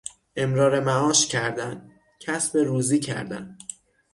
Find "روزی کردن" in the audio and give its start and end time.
2.57-3.57